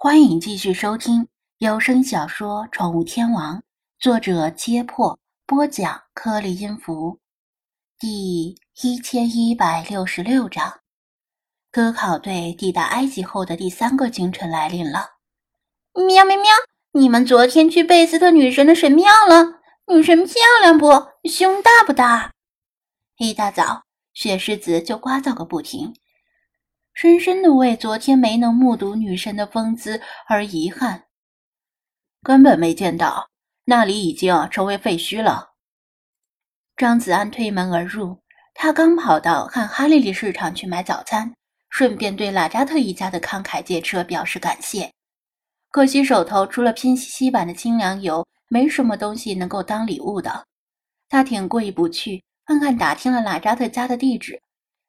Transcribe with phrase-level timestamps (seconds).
[0.00, 1.26] 欢迎继续收听
[1.58, 3.56] 有声小说《宠物天王》，
[3.98, 7.18] 作者：揭破，播讲：颗粒音符，
[7.98, 10.78] 第一千一百六十六章。
[11.72, 15.14] 科考队抵达埃及后的第三个清晨来临了。
[15.94, 16.44] 喵喵喵！
[16.92, 19.58] 你们昨天去贝斯特女神的神庙了？
[19.92, 20.92] 女神漂亮不？
[21.28, 22.32] 胸大不大？
[23.16, 23.82] 一大早，
[24.14, 25.92] 雪狮子就聒噪个不停。
[26.98, 31.04] 深深的为昨天没能目睹女神的风姿而遗憾，
[32.24, 33.28] 根本没见到，
[33.66, 35.50] 那里已经成为废墟了。
[36.76, 38.18] 张子安推门而入，
[38.52, 41.32] 他刚跑到汉哈利利市场去买早餐，
[41.70, 44.92] 顺便对拉扎特一家的慷慨借车表示感谢。
[45.70, 50.44] 可惜手头除了拼夕夕版的清凉油，没什么东西能够当礼物的。
[51.08, 54.42] 他挺过意不去，暗暗打听了拉扎特家的地址。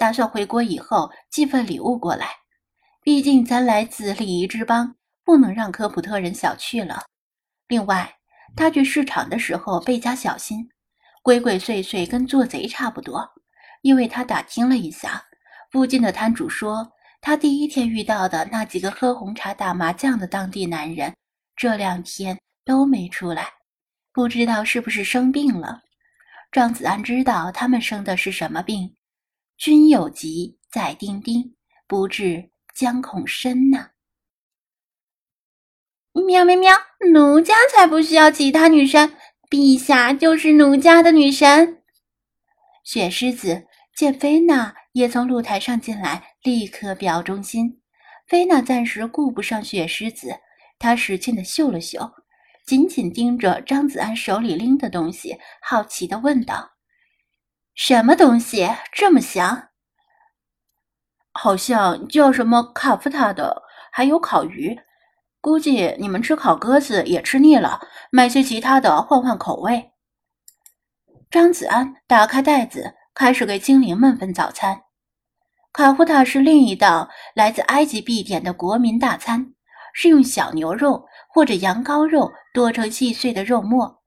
[0.00, 2.26] 打算回国以后寄份礼物过来，
[3.02, 7.02] 毕竟咱来自礼仪之邦，不能让科普特人小觑了。
[7.68, 8.10] 另外，
[8.56, 10.66] 他去市场的时候倍加小心，
[11.20, 13.30] 鬼鬼祟祟跟做贼差不多。
[13.82, 15.22] 因为他打听了一下，
[15.70, 21.14] 附近的摊主说，他第一天遇到的那几个喝红茶打麻将的当地男人，
[21.54, 23.48] 这两天都没出来，
[24.14, 25.82] 不知道是不是生病了。
[26.50, 28.96] 张子安知道他们生的是什么病。
[29.60, 31.54] 君有疾在丁丁，
[31.86, 33.90] 不治将恐深呐。
[36.14, 36.74] 喵喵喵！
[37.12, 39.12] 奴家才不需要其他女神，
[39.50, 41.82] 陛下就是奴家的女神。
[42.84, 47.82] 雪狮子见菲娜也从露台上进来，立刻表忠心。
[48.26, 50.30] 菲娜暂时顾不上雪狮子，
[50.78, 52.10] 她使劲的嗅了嗅，
[52.64, 56.69] 紧紧盯着张子安手里拎的东西，好奇的问道。
[57.74, 59.68] 什么东西这么香？
[61.32, 64.78] 好像叫什么卡夫塔的，还有烤鱼。
[65.40, 69.92] 估计你们吃烤鸽子也吃腻了，买些其他的换换口味。
[71.30, 74.82] 张子安打开袋子，开始给精灵们分早餐。
[75.72, 79.54] 卡夫塔是另一道来自埃及必点的国民大餐，
[79.94, 84.02] 是用小牛肉或者羊羔肉剁成细碎的肉末，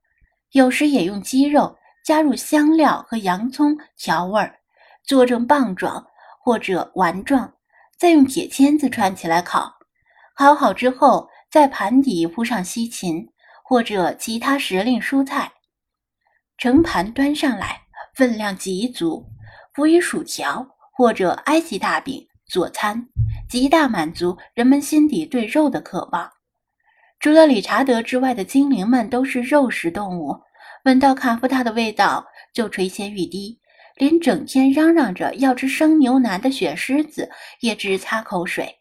[0.52, 1.78] 有时也用鸡肉。
[2.04, 4.60] 加入香料和洋葱调味儿，
[5.04, 6.06] 做成棒状
[6.44, 7.54] 或者丸状，
[7.98, 9.74] 再用铁签子串起来烤。
[10.36, 13.26] 烤好之后，在盘底铺上西芹
[13.64, 15.54] 或者其他时令蔬菜，
[16.58, 17.82] 盛盘端上来，
[18.14, 19.26] 分量极足，
[19.74, 23.08] 辅以薯条或者埃及大饼佐餐，
[23.48, 26.30] 极大满足人们心底对肉的渴望。
[27.20, 30.38] 除了理查德之外的精灵们都是肉食动物。
[30.84, 33.58] 闻到卡夫塔的味道就垂涎欲滴，
[33.96, 38.80] 连整天嚷嚷着要吃生牛腩的雪狮子也直擦口水。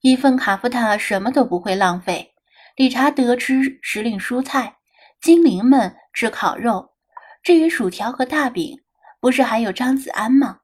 [0.00, 2.32] 一份卡夫塔什么都不会浪费。
[2.74, 4.76] 理查德吃时令蔬菜，
[5.20, 6.92] 精灵们吃烤肉，
[7.42, 8.82] 至于薯条和大饼，
[9.20, 10.60] 不是还有张子安吗？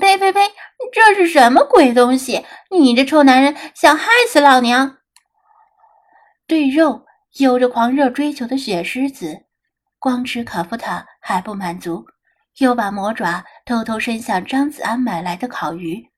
[0.00, 0.40] 呸呸呸！
[0.92, 2.44] 这是什么鬼东西？
[2.70, 4.98] 你这臭男人想害死老娘！
[6.46, 7.03] 对肉。
[7.38, 9.46] 有着狂热追求的雪狮子，
[9.98, 12.06] 光吃卡夫塔还不满足，
[12.58, 16.08] 又把魔爪偷偷伸向张子安买来的烤鱼。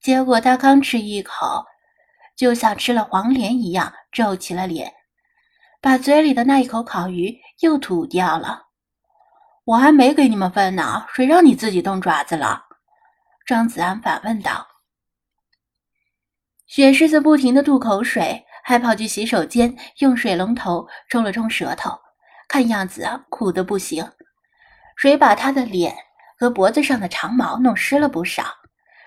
[0.00, 1.62] 结果他刚吃一口，
[2.34, 4.90] 就像吃了黄连一样皱起了脸，
[5.82, 8.68] 把嘴里的那一口烤鱼又吐掉了。
[9.64, 12.64] 我还没给你们分呢，谁让你自己动爪子了？
[13.44, 14.66] 张子安反问道。
[16.66, 18.45] 雪狮子不停地吐口水。
[18.68, 21.96] 还跑去洗手间用水龙头冲了冲舌头，
[22.48, 24.04] 看样子啊苦的不行。
[24.96, 25.94] 水把他的脸
[26.36, 28.42] 和脖子上的长毛弄湿了不少。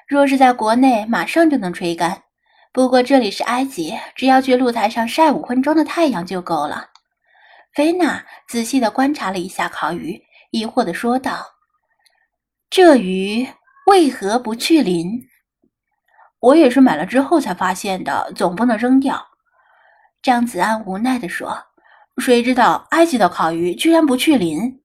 [0.08, 2.24] 若是在国内，马上就能吹干。
[2.72, 6.92] 不过这里是埃及，只要去露台上晒五分钟的太阳就够了。
[7.74, 10.22] 菲娜仔细地观察了一下烤鱼，
[10.52, 11.46] 疑惑地说道
[12.72, 13.46] ：“这鱼
[13.88, 15.28] 为何不去鳞？”
[16.40, 19.29] 我也是买了之后才发现的，总不能扔掉。
[20.22, 21.58] 张子安无奈地说
[22.20, 24.82] ：“谁知道埃及的烤鱼居然不去鳞？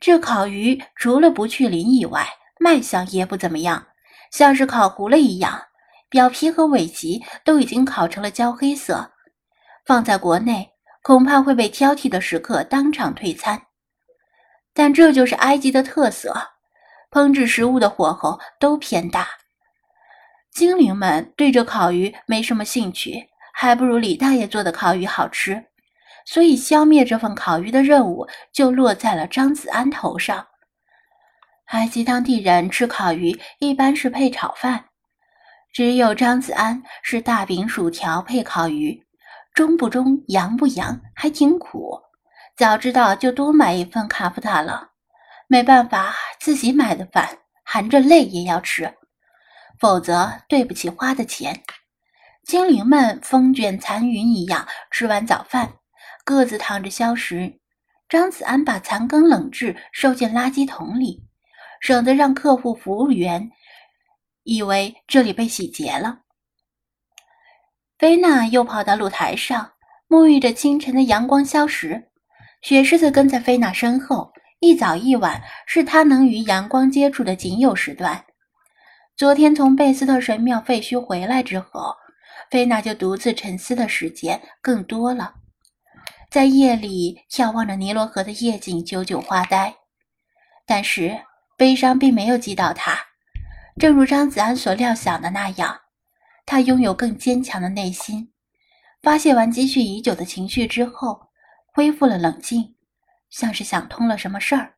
[0.00, 2.26] 这烤鱼除了不去鳞以外，
[2.58, 3.86] 卖相也不怎么样，
[4.32, 5.66] 像是烤糊了一样，
[6.08, 9.12] 表皮和尾鳍都已经烤成了焦黑色。
[9.86, 10.72] 放在国内，
[11.02, 13.62] 恐怕会被挑剔的食客当场退餐。
[14.74, 16.34] 但这就是埃及的特色，
[17.12, 19.28] 烹制食物的火候都偏大。
[20.50, 25.66] 精灵们对这烤鱼没什么兴趣。”还不如李大爷做的烤鱼好吃，
[26.24, 30.46] 所以消灭这份烤鱼的任务就落在了张子安头上。
[31.66, 34.86] 埃及当地人吃烤鱼一般是配炒饭，
[35.72, 39.04] 只有张子安是大饼薯条配烤鱼，
[39.54, 42.00] 中不中，洋不洋，还挺苦。
[42.56, 44.88] 早知道就多买一份卡夫塔了。
[45.46, 48.92] 没办法，自己买的饭，含着泪也要吃，
[49.78, 51.62] 否则对不起花的钱。
[52.44, 55.74] 精灵们风卷残云一样吃完早饭，
[56.24, 57.60] 各自躺着消食。
[58.08, 61.24] 张子安把残羹冷炙收进垃圾桶里，
[61.80, 63.50] 省得让客户服务员
[64.42, 66.20] 以为这里被洗劫了。
[67.98, 69.72] 菲娜又跑到露台上，
[70.08, 72.10] 沐浴着清晨的阳光消食。
[72.62, 74.32] 雪狮子跟在菲娜身后。
[74.62, 78.26] 一早一晚是他能与阳光接触的仅有时段。
[79.16, 81.94] 昨天从贝斯特神庙废墟回来之后，
[82.50, 85.34] 菲娜就独自沉思的时间更多了，
[86.28, 89.72] 在夜里眺望着尼罗河的夜景，久久发呆。
[90.66, 91.16] 但是
[91.56, 92.98] 悲伤并没有击倒他，
[93.78, 95.80] 正如张子安所料想的那样，
[96.44, 98.32] 他拥有更坚强的内心。
[99.00, 101.28] 发泄完积蓄已久的情绪之后，
[101.72, 102.74] 恢复了冷静。
[103.30, 104.74] 像是想通了什么事儿，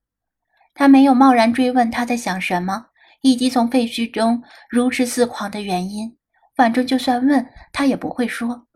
[0.74, 2.88] 他没有贸然追问他在想什么，
[3.22, 6.18] 以及从废墟中如痴似狂的原因。
[6.54, 8.66] 反正就算问他也不会说。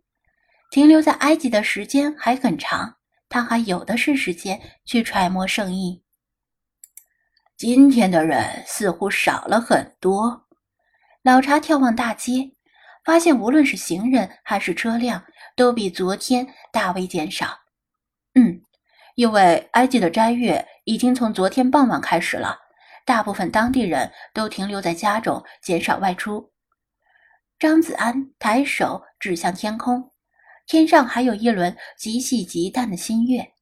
[0.71, 2.97] 停留在埃及的时间还很长，
[3.29, 6.03] 他还有的是时间去揣摩圣意。
[7.57, 10.47] 今天的人似乎少了很多。
[11.23, 12.53] 老查眺望大街，
[13.05, 15.25] 发现无论是行人还是车辆，
[15.55, 17.59] 都比昨天大为减少。
[18.35, 18.63] 嗯。
[19.15, 22.59] 因为埃及的斋月已经从昨天傍晚开始了，
[23.07, 26.53] 大部分当地人都停留在家中，减少外出。
[27.59, 30.13] 张子安抬手指向天空，
[30.67, 33.55] 天上还有一轮极细极淡的新月，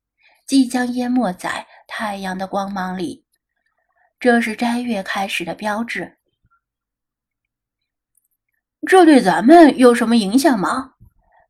[0.49, 3.25] 即将淹没在太阳的光芒里。
[4.19, 6.19] 这是斋月开始的标志。
[8.87, 10.94] 这对咱们有什么影响吗？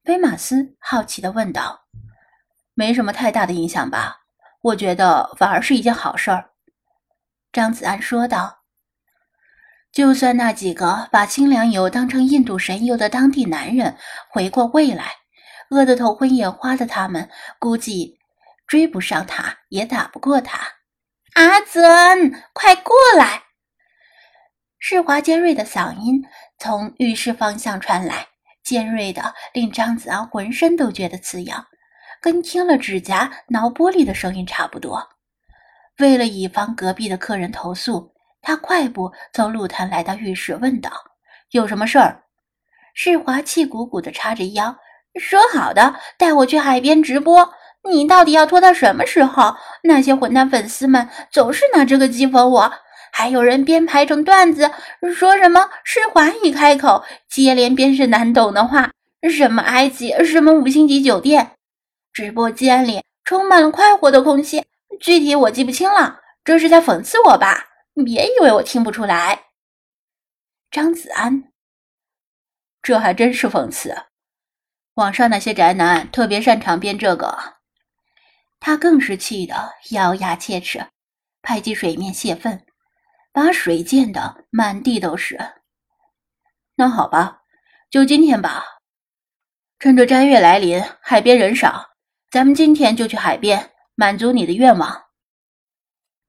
[0.04, 1.86] 菲马斯好奇地问道。
[2.74, 4.20] 没什么太大的影响吧？
[4.60, 6.50] 我觉得反而是一件好事儿。”
[7.52, 8.63] 张子安说道。
[9.94, 13.96] “就算那几个把清凉油当成印度神油的当地男人
[14.28, 15.12] 回过味来，
[15.70, 17.30] 饿得头昏眼花的他们，
[17.60, 18.18] 估计
[18.66, 20.58] 追不上他，也打不过他。”
[21.34, 21.80] 阿泽，
[22.52, 23.44] 快过来！
[24.78, 26.24] 世华尖锐的嗓音
[26.58, 28.26] 从浴室方向传来，
[28.64, 31.64] 尖锐的令张子安浑身都觉得刺痒。
[32.20, 35.08] 跟听了指甲挠玻璃的声音差不多。
[35.98, 38.13] 为了以防隔壁的客人投诉，
[38.44, 40.90] 他快步从露台来到浴室，问道
[41.50, 42.22] ：“有什么事儿？”
[42.94, 44.76] 世华气鼓鼓地叉着腰，
[45.18, 47.52] 说：“好的，带我去海边直播。
[47.90, 49.56] 你到底要拖到什么时候？
[49.82, 52.72] 那些混蛋粉丝们总是拿这个讥讽我，
[53.12, 54.70] 还有人编排成段子，
[55.14, 58.90] 说什么世华一开口，接连便是难懂的话，
[59.28, 61.50] 什么埃及，什么五星级酒店。”
[62.12, 64.64] 直播间里充满了快活的空气，
[65.00, 66.20] 具体我记不清了。
[66.44, 67.64] 这是在讽刺我吧？
[68.02, 69.50] 别以为我听不出来。
[70.70, 71.52] 张子安，
[72.82, 73.94] 这还真是讽刺。
[74.94, 77.54] 网上那些宅男特别擅长编这个。
[78.58, 80.86] 他更是气得咬牙切齿，
[81.42, 82.64] 拍击水面泄愤，
[83.30, 85.38] 把水溅得满地都是。
[86.74, 87.42] 那好吧，
[87.90, 88.64] 就今天吧。
[89.78, 91.90] 趁着斋月来临，海边人少。
[92.30, 95.04] 咱们今天就去海边，满足你的愿望。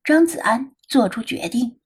[0.04, 1.78] 张子安做出决定。